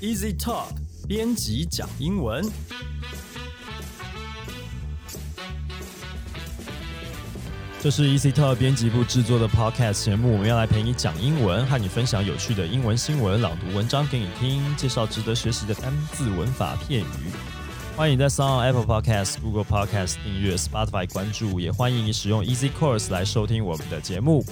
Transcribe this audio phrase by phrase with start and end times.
[0.00, 0.68] Easy Talk
[1.06, 2.42] 编辑讲英文。
[7.82, 17.04] 这是 Easy Talk 编辑部制作的 Podcast 节目，我们要来陪你讲英文，和你分享有趣的英文新闻、朗读文章给你听，介绍值得学习的单字、文法、片语。
[17.94, 24.42] 欢迎在 s o n Apple Podcast、Google Podcast 订阅，Spotify 关注，也欢迎你使用 Easy Course 来收听我们的节目。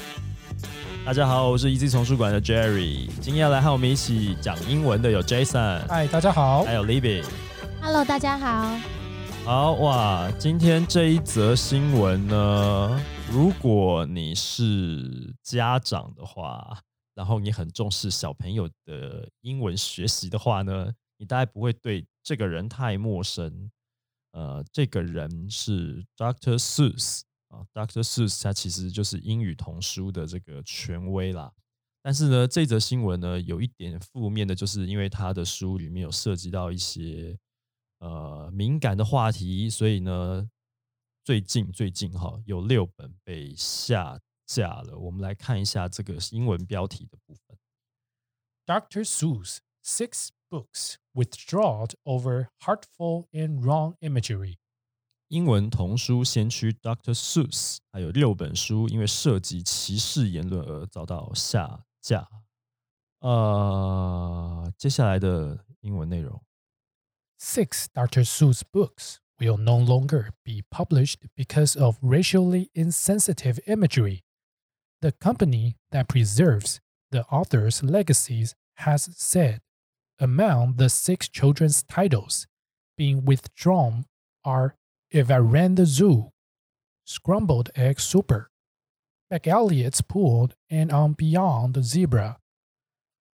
[1.09, 6.75] 大家好，我是 Easy 丛书馆的 Jerry，今天要来和我们一起讲英文的有 Jason，嗨，大家好还。
[6.75, 7.25] 有 Libby。
[7.81, 8.79] Hello，大家好。
[9.43, 16.79] 好哇，今天这一则新闻呢，如果你是家长的话，
[17.15, 23.71] 然后你很重视小朋友的英文学习的话呢，你大概不会对这个人太陌生。
[24.33, 26.59] 呃，这个人是 Dr.
[26.59, 28.03] Seuss 啊，Dr.
[28.03, 31.53] Seuss 他其实就是英语童书的这个权威啦。
[32.01, 37.39] 但是呢，这则新闻呢有一点负面的，就是因为他的书里面有涉及到一些
[37.99, 40.49] 呃敏感的话题，所以呢，
[41.25, 44.97] 最近最近哈有六本被下架了。
[44.97, 47.59] 我们来看一下这个英文标题的部分。
[48.65, 49.05] Dr.
[49.05, 54.59] Seuss, six books withdrawn over hurtful and wrong imagery.
[55.30, 57.14] 英文童书先驱 Dr.
[57.14, 62.28] Seuss 还有六本书因为涉及歧视言论而遭到下架。
[63.20, 66.44] 呃，接下来的英文内容。
[67.40, 68.24] Six Dr.
[68.26, 74.22] Seuss books will no longer be published because of racially insensitive imagery.
[75.02, 76.80] The company that preserves
[77.12, 79.62] the author's legacies has said
[80.20, 82.46] among the six children's titles
[82.96, 84.06] being withdrawn
[84.44, 84.76] are
[85.12, 86.32] If I Ran the Zoo,
[87.06, 88.50] Scrambled Egg Super,
[89.30, 92.40] Back Elliott's Pool, and On Beyond the Zebra.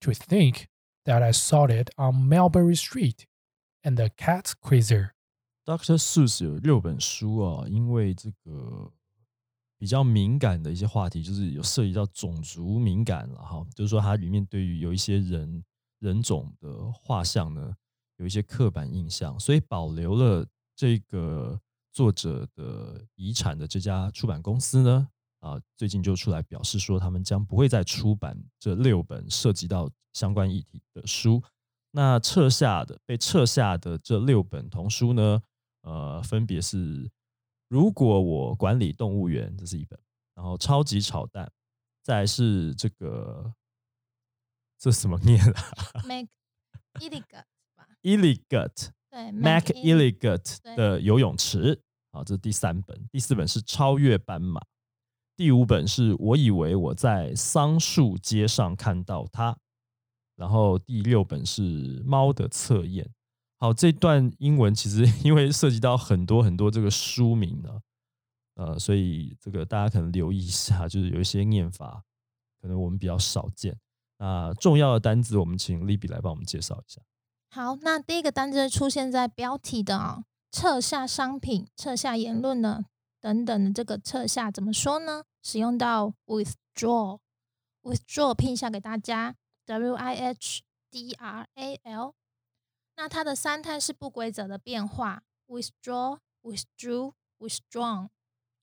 [0.02, 0.69] To think
[1.05, 3.28] that I saw it on Melbury Street
[3.83, 5.11] and the Cat Quizer.
[5.66, 5.97] Dr.
[5.97, 8.92] Seuss 有六本书啊，因为这个
[9.77, 15.64] 比较敏感的一些话题，就是有涉及到种族敏感了哈，就是说它里面对于有一些人
[15.99, 17.76] 人种的画像呢，
[18.17, 21.60] 有一些刻板印象，所以保留了这个
[21.94, 31.40] 作者的遗产的这家出版公司呢，啊，最近就出来表示说，他们将不会再出版这六本涉及到相关议题的书。
[31.92, 35.40] 那撤下的被撤下的这六本童书呢，
[35.82, 37.05] 呃，分别是
[37.68, 39.96] 《如果我管理动物园》，这是一本，
[40.34, 41.46] 然后《超级炒蛋》，
[42.02, 43.55] 再来是这个，
[44.76, 45.70] 这怎么 念啊
[46.05, 46.28] ？Make
[46.94, 47.44] illegal
[47.76, 51.80] 吧？？Illigut 对 Mac Illigut 的游泳池，
[52.11, 53.08] 好，这是第三本。
[53.13, 54.61] 第四本是《超越斑马》，
[55.36, 59.57] 第五本是我以为我在桑树街上看到它，
[60.35, 63.05] 然后第六本是《猫的测验》。
[63.61, 67.80] 好，这段英文其实 因为涉及到很多很多这个书名呢，
[68.57, 72.03] 呃，所以这个大家可能留意一下，就是有一些念法
[72.61, 73.79] 可能我们比较少见。
[74.19, 77.01] 那重要的单字，我们请利比来帮我们介绍一下。
[77.55, 82.87] 好，那第一个单字出现在标题的啊、撤下商品、撤下言论呢
[83.20, 85.23] 等等的这个撤下怎么说呢？
[85.41, 92.15] 使用到 withdraw，withdraw 拼一下给大家，w i h d r a l。
[92.97, 98.09] 那它的三态是不规则的变化，withdraw、withdrew、withdrawn。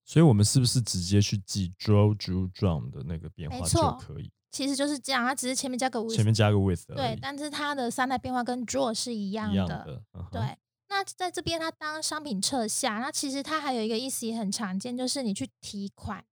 [0.03, 4.29] 所以我们是不是直接去记 draw、drew、drawn 的那个变化就可以？
[4.51, 10.03] 其实就是这样，它只是前面加个 with，前面加个 with 对，但是它的三态变化跟 draw 是一样一样的。
[10.29, 10.57] 对，
[10.89, 16.25] 那在这边它当商品撤下，那其实它还有一个意思也很常见，就是你去提款，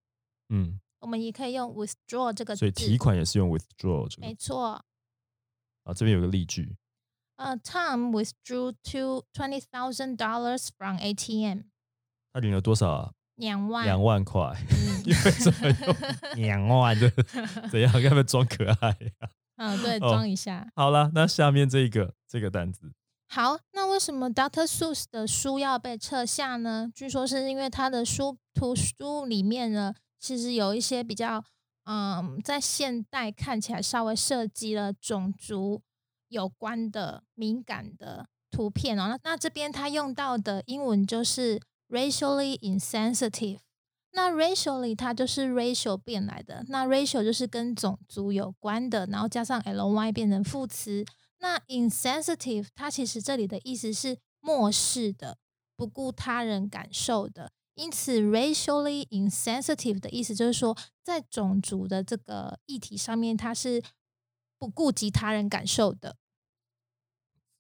[0.50, 2.60] 嗯，我们也可以用 withdraw 这个字。
[2.60, 4.28] 所以提款也是用 withdraw 这个。
[4.28, 4.84] 没错。
[5.84, 6.76] 啊，这边有个例句，
[7.38, 11.64] 呃、t o m withdrew two twenty thousand dollars from ATM，
[12.34, 13.14] 他领了多少啊？
[13.40, 13.86] 两万。
[13.86, 14.42] 两万块。
[14.70, 15.96] 嗯 因为什么用
[16.36, 17.10] 两万的？
[17.72, 18.02] 怎样？
[18.02, 20.70] 要不要装可爱呀、嗯，对，哦装一下。
[20.76, 22.92] 好了，那下面这个这个单子，
[23.28, 24.66] 好，那为什么 Dr.
[24.66, 26.92] Seuss 的书要被撤下呢？
[26.94, 31.44] 据说是因为他的书图书里面呢，其实有一些比较，
[31.86, 35.82] 嗯，在现代看起来稍微涉及了种族
[36.28, 39.08] 有关的敏感的图片哦。
[39.08, 41.60] 那那这边他用到的英文就是
[41.90, 43.60] racially insensitive。
[44.12, 51.06] 那 racially 它就是 racial 变来的，那 racial 就是跟种族有关的，然后加上 ly 变成副词。
[51.40, 55.38] 那 insensitive 它其实这里的意思是漠视的、
[55.76, 57.52] 不顾他人感受的。
[57.76, 63.82] 因此，racially insensitive 的意思就是说，在种族的这个议题上面，它是
[64.58, 66.18] 不顾及他人感受的。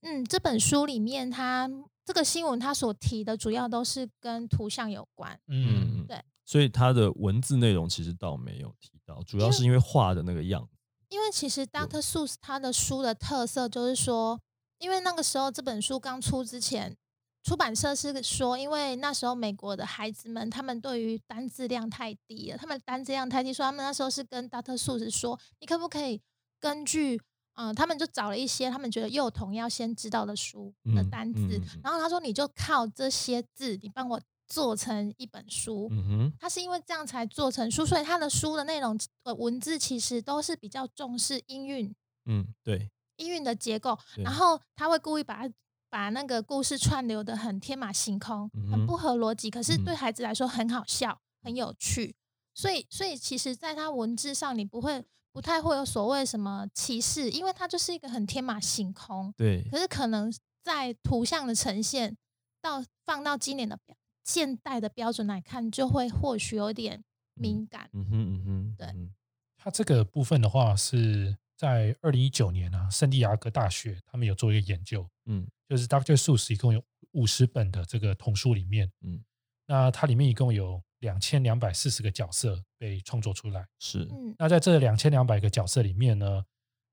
[0.01, 1.69] 嗯，这本书里面它
[2.09, 5.39] 这个新闻它所提的主要都是跟图像有关。
[5.45, 10.75] 嗯，对所以它的文字内容其实倒没有提到，主要是因为画的那个样子。
[11.09, 12.01] 因为其实 Dr.
[12.01, 14.41] Seuss 他的书的特色就是说，
[14.79, 16.97] 因为那个时候这本书刚出之前，
[17.43, 24.75] 出版社是说，因为那时候美国的孩子们他们对于单字量太低了，他们单字量太低，说他们那时候是跟 Dr.
[24.75, 26.19] Seuss 说，你可不可以
[26.59, 27.21] 根据
[27.59, 31.81] 嗯，他们就找了一些他们觉得幼童要先知道的书的嗯单字，嗯嗯。
[31.83, 35.89] 然后他说你就靠这些字，你帮我做成一本书。
[35.91, 41.93] 嗯哼，他是因为这样才做成书，所以他的书的内容呃文字其实都是比较重视音韵、
[42.25, 45.53] 嗯，对，音韵的结构，然后他会故意把它
[45.89, 49.83] 把那个故事串流的很天马行空，嗯很不合逻辑，可是嗯。
[49.83, 52.15] 对孩子来说很好笑、很有趣。
[52.55, 59.33] 所以，所以其实，在他文字上，你不会不太会有所谓什么歧视，因为它就是一个很天马行空。
[59.37, 60.31] 对，可是可能
[60.63, 62.17] 在图像的呈现
[62.61, 67.03] 到放到今年的标现代的标准来看，就会或许有点
[67.33, 67.89] 敏感。
[67.93, 69.09] 嗯哼嗯哼，对
[69.57, 76.15] 它这个部分的话是在二零一九年啊，圣地亚哥大学他们有做一个研究，嗯就是 Dr.
[76.15, 79.23] Seuss 一共有五十本的这个童书里面，嗯，
[79.65, 83.67] 那它里面一共有两千两百四十个角色被创作出来。
[83.79, 86.45] 是，嗯那在这两千两百个角色里面呢，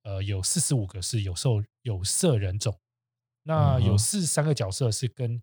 [0.03, 2.79] 呃，有四十五个是有受有色人种，
[3.43, 5.43] 那有四十三个角色是跟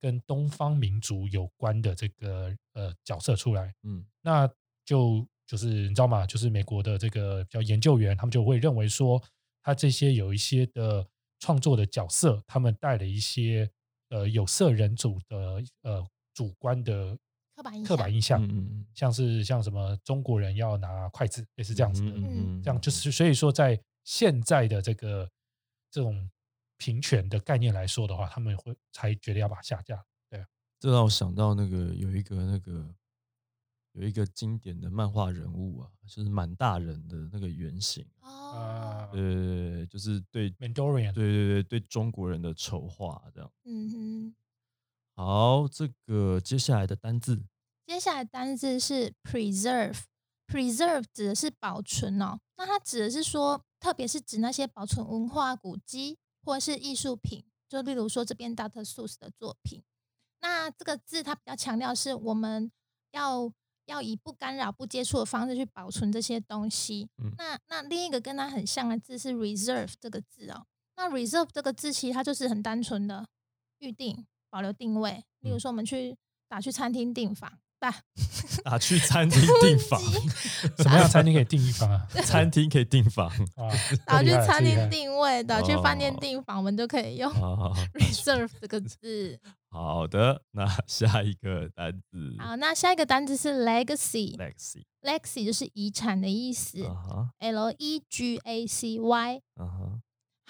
[0.00, 3.74] 跟东方民族有关的这个呃角色出来。
[3.82, 4.48] 嗯那
[4.84, 6.26] 就就是你知道吗？
[6.26, 9.22] 就是美国的这个叫研究员，他们就会认为说，
[9.62, 11.06] 他这些有一些的
[11.40, 13.70] 创作的角色，他们带了一些
[14.08, 17.16] 呃有色人种的呃主观的
[17.54, 25.30] 刻板印刻板印象，嗯嗯像是像什么中国人要拿筷子，也是这样子的，嗯这样就是所以说在现在的这个
[25.90, 26.30] 这种
[26.78, 30.02] 平权的概念来说的话，他们会才觉得要把它下架。
[30.28, 30.44] 对
[30.80, 32.94] 这让我想到那个有一个那个
[33.92, 38.28] 有一个经典的漫画人物啊，就是满大人的那个原型，哦。
[38.52, 43.52] 啊，呃，就是对 Mandalorian 对对对对中国人的丑化这样。
[43.64, 44.34] 嗯哼。
[45.24, 47.44] 好，这个接下来的单字，
[47.86, 52.40] 接下来单字是 preserve，preserve 指的是保存哦。
[52.56, 58.84] 那它指的是说，特别是指那些保存文化古迹或是艺术品，就例如说这边 Dr.
[58.84, 59.84] Seuss 的作品。
[60.40, 62.72] 那这个字它比较强调是我们
[63.12, 63.52] 要
[63.86, 67.08] 要以不干扰、不接触的方式去保存这些东西。
[67.22, 70.66] 嗯那那另一个跟它很像的字是 reserve 这个字哦。
[70.96, 73.28] 那 reserve 这个字其实它就是很单纯的
[73.78, 75.12] 预定、保留定位。
[75.40, 76.14] 例如嗯说，我们去
[76.46, 77.50] 打去餐厅订房，
[77.80, 77.90] 打，
[78.62, 79.98] 打去餐厅订房，
[80.76, 82.06] 什么样餐厅可以订一房啊？
[82.22, 83.26] 餐厅可以订房
[83.56, 83.64] 啊，
[84.04, 87.72] 打去餐厅定位，打去饭店哦订房，我们都可以用啊。
[87.94, 89.40] reserve 这个字。
[89.70, 94.36] 好的，那下一个单字好，那下一个单词是 legacy。
[94.36, 99.40] legacy，legacy 就是遗产的意思啊，，L E G A C Y。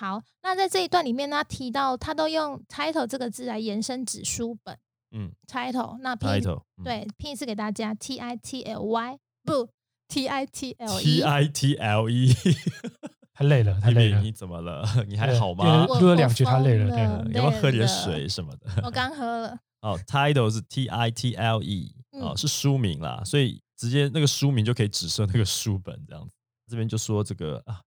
[0.02, 4.76] 好，那在这一段里面呢，他提到他都用 title 这个字来延伸指书本
[5.12, 5.96] 嗯 title。
[6.00, 9.68] 那拼，title，嗯对拼一次给大家，T I T L Y 不
[10.08, 11.22] T I T L，T E。
[11.22, 12.34] I T L E，
[13.32, 14.32] 太累了，太累了你。
[14.32, 14.84] 怎么了？
[15.06, 15.86] 你还好吗？
[15.88, 18.66] 我录了两句我他累了疯对了要不要喝点水什么的？
[18.82, 19.56] 我刚喝了。
[19.82, 26.34] 哦，title 是 T I T L E，哦，嗯是书名啦，所以直接那个书名就可以指涉那个书本这样子。
[26.68, 27.80] 这边就说这个啊，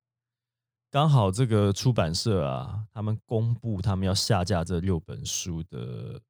[0.96, 6.22] 刚好这个出版社啊，他们公布他们要下架这六本书的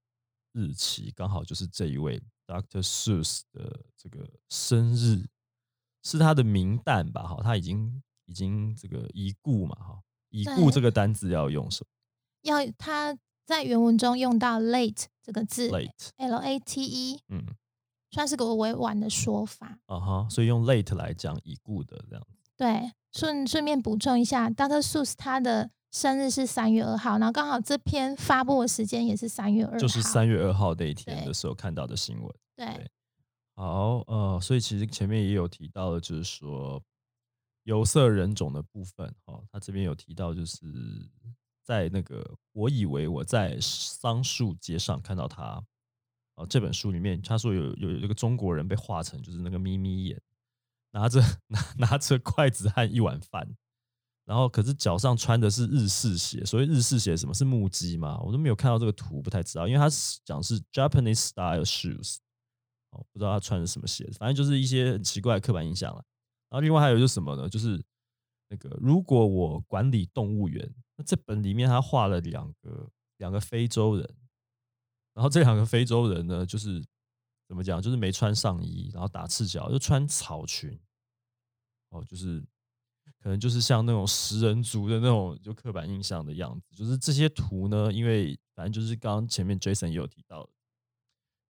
[0.53, 2.81] 日期，刚好就是这一位 Dr.
[2.81, 5.23] Seuss 的这个生日，
[6.01, 7.27] 是他的名旦吧？
[7.27, 11.87] 哈，他已经已经这个已故嘛，哈，已故这个单字要用什么
[12.41, 17.45] 要他在原文中用到 late 这个字么？late，，L A T E，嗯，
[18.09, 19.77] 算是个委婉的说法。
[19.85, 22.27] 啊哈，所以用 late 来讲已故的这样。
[22.57, 24.81] 对，顺顺便补充一下，Dr.
[24.81, 32.33] Seuss 他的生日是三月二号，然后刚好这篇发布的时间也是三月二号，就是三月二号那一天的时候看到的新闻。
[32.55, 32.89] 对
[33.55, 36.81] 好，呃，所以其实前面也有提到的，就是说
[37.63, 40.65] 有色人种的部分，哦，他这边有提到，就是
[41.63, 45.63] 在那个我以为我在桑树街上看到他，
[46.35, 50.21] 哦，这本书里面他说有有有一个中国人被画成就是那个眯眯眼，
[50.95, 53.55] 拿着 拿拿着筷子和一碗饭。
[54.25, 58.19] 然后，可是脚上穿的是日式鞋，所谓日式鞋什么是木屐吗？
[58.23, 59.87] 我都没有看到这个图，不太知道，因为他
[60.23, 62.17] 讲是 Japanese style shoes，
[62.89, 66.03] 哦，不知道他穿的什么鞋子，反正就是一些很奇怪的刻板印象了。
[66.49, 67.47] 然后另外还有就是什么呢？
[67.47, 67.79] 就是
[68.49, 74.09] 那个如果我管理动物园，那这本里面他画了两个两个非洲人，
[75.13, 76.83] 然后这两个非洲人呢，就是
[77.47, 80.79] 怎么讲，就是没穿上衣，然后打赤脚，就穿草裙，
[81.89, 82.43] 哦，就是
[83.21, 86.75] 可能就是像那种食人族的那种就刻板印象的样子。
[86.75, 90.49] 就是这些图呢，因为反正就是刚刚前面 Jason 也有提到，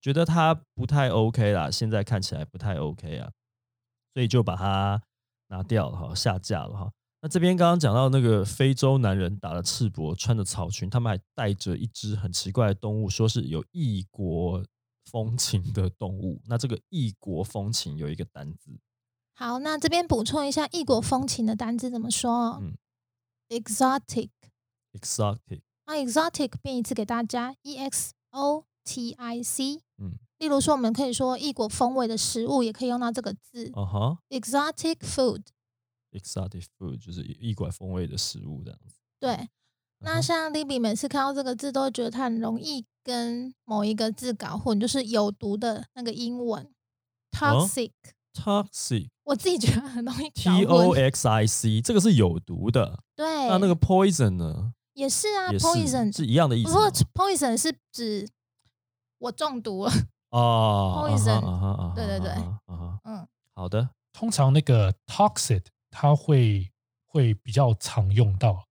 [0.01, 3.31] 觉得他不太 OK 啦，现在看起来不太 OK 啊，
[4.13, 5.01] 所以就把它
[5.47, 6.91] 拿掉了哈，下架了哈。
[7.21, 14.63] 那这边刚刚讲到那个非洲男人打了赤膊，穿着草裙，他们还带着一只很奇怪的动物，说是有异国
[15.05, 16.41] 风情的动物。
[16.45, 18.77] 那这个异国风情有一个单字，
[19.33, 22.77] 好，那这边补充一下异国风情的单字怎么说哦嗯
[23.49, 29.81] ？exotic，exotic，那 exotic 变一次给大家，e x o t i c。
[29.97, 35.43] 嗯，例如说，我们可以说异国风味的食物，也可以用到这个字、啊哈 exotic food。
[36.11, 38.95] ，exotic food 就是异国风味的食物这样子。
[39.19, 39.49] 对，嗯
[39.99, 46.67] 那像 Libby 每次看到这个字，都会觉得它很容易跟某一个字搞混，就是有毒的那个英文
[47.31, 47.91] toxic。
[48.33, 50.99] toxic，我自己觉得很容易搞 t o 混。
[50.99, 52.99] x i c，这个是有毒的。
[53.15, 54.73] 对，那那个 poison 呢？
[54.93, 57.05] 也是啊也是，poison 是一样的意思不过思。
[57.13, 58.27] poison 是指
[59.19, 59.91] 我中毒了。
[60.31, 62.59] 哦 poison 啊哈啊啊对对对啊
[63.05, 66.71] 嗯，好的，通常那个 toxic 它会
[67.05, 68.65] 会比较常用到，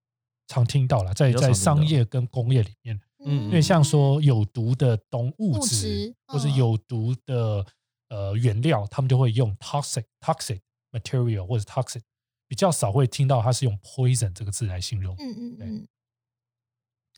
[0.47, 7.67] 常听到了，在在商业跟工业里面，嗯因为像说有毒的东物物质质或是嗯有毒的
[8.09, 10.61] 呃原料，他们就会用 toxic toxic
[10.93, 12.03] material 或者 toxic，
[12.47, 15.17] 比较少会听到它是用 poison 这个字来形容。
[15.19, 15.89] 嗯嗯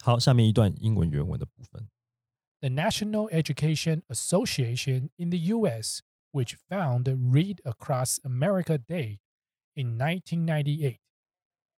[0.01, 1.89] 好，下面一段英文原文的部分。
[2.61, 9.19] The National Education Association in the U.S., which found Read Across America Day
[9.75, 10.99] in 1998,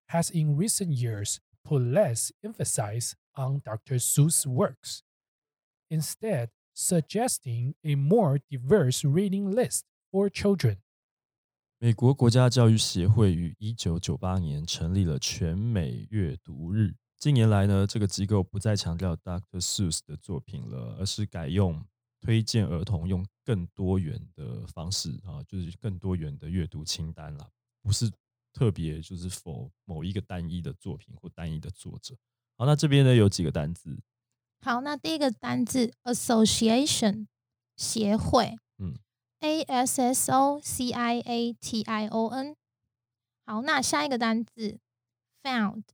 [0.08, 3.98] has in recent years put less emphasis on Dr.
[3.98, 5.02] Seuss' works,
[5.88, 10.78] instead, suggesting a more diverse reading list for children.
[11.78, 16.96] 美国国家教育协会于一九九八年成立了全美阅读日。
[17.16, 19.60] 近年来呢，这个机构不再强调 Dr.
[19.60, 21.84] Seuss 的作品了，而是改用
[22.20, 27.48] 推荐儿童用更多元的方式啊，就是更多元的阅读清单啦，
[27.80, 28.10] 不是
[28.52, 32.16] 特别就是否某一个单一的作品或单一的作者。
[32.58, 33.96] 好，那这边呢有几个单字，
[34.60, 37.26] 好，那第一个单字 association
[37.76, 38.94] 协会，嗯
[39.38, 42.56] ，a s s o c i a t i o n。
[43.46, 44.80] 好，那下一个单字
[45.42, 45.84] found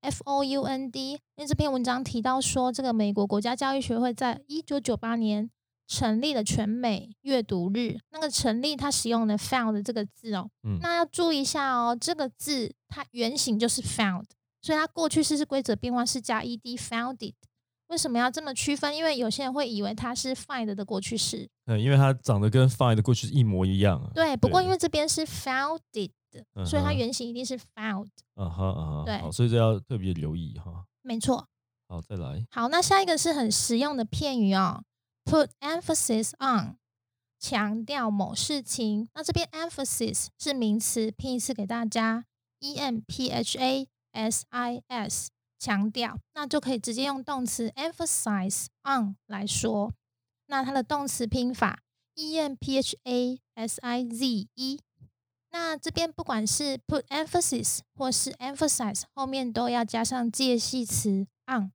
[0.00, 1.10] f o u n d。
[1.10, 5.50] 因为这篇文章提到说，这个美国国家教育学会在一九九八年
[5.88, 7.98] 成立了全美阅读日。
[8.10, 10.48] 那个成立，它使用的 found 这个字哦。
[10.62, 14.24] 嗯那要注意一下哦，这个字它原型就是 found，
[14.60, 17.34] 所以它过去式是规则变化是加 ed founded。
[17.88, 18.94] 为什么要这么区分？
[18.94, 24.10] 因为有些人会以为它是 find 的过去式，嗯，因为它长得跟 find 的过去一模一样啊。
[24.14, 24.36] 对。
[24.36, 26.10] 不过因为这边是 founded，
[26.54, 30.84] 嗯所以它原型一定是 found，啊哈啊哈，对，所以这要特别留意哈。
[31.00, 31.48] 没错。
[31.88, 34.84] 好，再来，好，那下一个是很实用的片语哦
[35.24, 36.76] ，put emphasis on，
[37.40, 39.08] 强调某事情。
[39.14, 42.26] 那这边 emphasis 是名词，拼一次给大家
[42.60, 49.92] ，e m p h a s i s，强调，那就可以直接用动词 emphasize on 来说。
[50.46, 51.82] 那它的动词拼法
[52.14, 54.80] e m p h a s i z e。
[55.50, 61.72] 那这边不管是 put emphasis 或是 emphasize，后面都要加上介系词 on。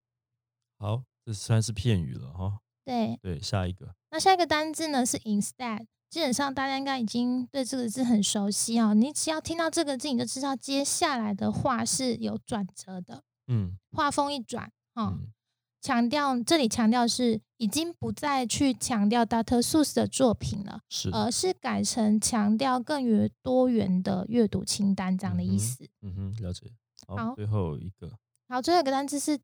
[0.77, 2.59] 好，这算是片语了哈。
[2.85, 8.93] 对，对，下一个，那下一个单字呢是 instead，基本上大家应该已经对这个字很熟悉哦。
[8.93, 15.34] 你只要听到这个字，你就知道接下来的话是有转折的，嗯话锋一转，哦，嗯
[15.82, 19.60] 强调这里强调是已经不再去强调 Dr.
[19.60, 25.89] Seuss 的作品了，是，而是改成强调更元多元的阅读清单这样的意嗯哼思。
[26.01, 26.72] 嗯哼，了解。
[27.08, 28.12] 好，好最后一个，
[28.48, 29.39] 好，最后一个单词是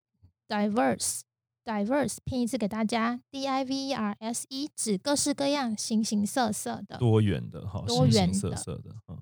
[0.48, 1.22] diverse。
[1.70, 6.98] Diverse 拼一次给大家，d i v e r s e 指各式各样、形形色色的。
[6.98, 9.22] 多元的哈，多形形元色色的哈。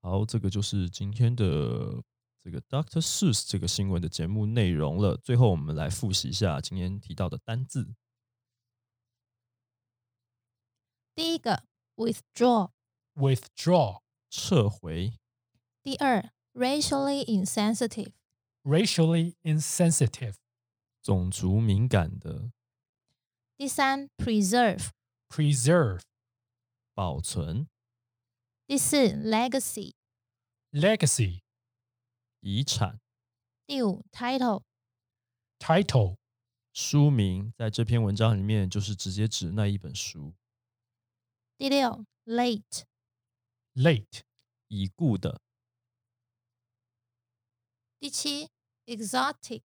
[0.00, 2.00] 好，这个就是今天的
[2.40, 5.16] 这个 Doctor Seuss 这个新闻的节目内容了。
[5.16, 7.92] 最后，我们来复习一下今天提到的单字。
[11.16, 11.64] 第一个
[11.96, 15.14] withdraw，Withdraw, 撤回、
[15.82, 20.36] 第二 racially insensitive，racially insensitive,
[21.02, 22.52] 种族敏感的、
[23.56, 26.02] 第三 preserve，preserve,
[26.94, 27.68] 保存、
[28.66, 31.40] 第四 legacy，legacy,
[32.40, 33.00] 遗产。
[33.66, 36.18] 第五，title，title,
[36.72, 40.34] 书名在这篇文章里面就是直接指那一本书。
[41.56, 44.20] 第六，late，late,
[44.68, 45.40] 已故的、
[47.98, 48.48] 第七
[48.86, 49.62] ，exotic，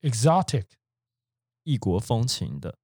[0.00, 0.66] exotic,
[1.64, 2.78] 异国风情的、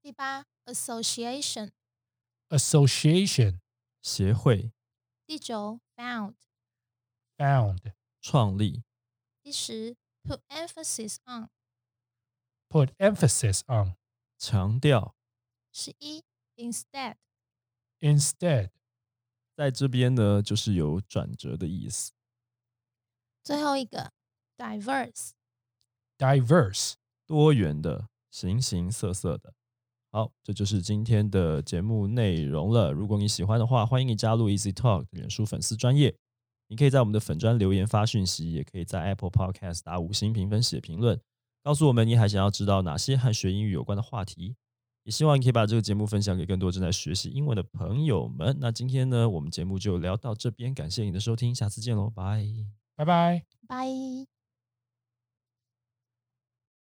[0.00, 3.58] 第八，association，association,
[4.02, 4.72] 协会、
[5.26, 8.84] 第九，found，found, 创立、
[9.42, 13.96] 第十，put emphasis on，put emphasis on,
[14.38, 15.14] 强调。
[15.72, 16.24] 十一
[16.56, 18.70] ，instead，instead,
[19.54, 22.12] 在这边呢，就是有转折的意思。
[23.42, 24.12] 最后一个
[24.56, 25.35] ，diverse。
[26.18, 26.94] Diverse.
[27.26, 29.52] 多元的、形形色色的。
[30.12, 32.92] 好，这就是今天的节目内容了。
[32.92, 36.14] 如果你喜欢的话，欢迎你加入 Easy Talk 的脸书粉丝专业。
[36.68, 41.20] 你可以在我们的粉专留言发讯息，也可以在 Apple Podcast 打五星评分写评论，
[41.62, 44.56] 告诉我们你还想要知道哪些和学英语有关的话题。
[45.04, 48.56] 也希望你可以把这个节目分享给更多正在学习英文的朋友们。
[48.60, 52.44] 那今天呢，我们节目就聊到这边，感谢你的收听，下次见喽，拜。
[52.96, 53.44] 拜拜。
[53.68, 54.35] 拜。